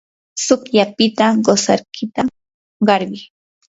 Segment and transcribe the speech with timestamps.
[0.37, 2.21] tsukllaykipita qusaykita
[2.87, 3.21] qarquy.